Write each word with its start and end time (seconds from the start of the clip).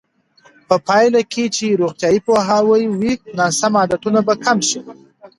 په 0.67 0.75
پایله 0.87 1.21
کې 1.31 1.43
چې 1.55 1.79
روغتیایي 1.81 2.19
پوهاوی 2.27 2.83
وي، 2.99 3.13
ناسم 3.37 3.73
عادتونه 3.79 4.19
به 4.27 4.33
کم 4.45 4.57
شي. 4.69 4.79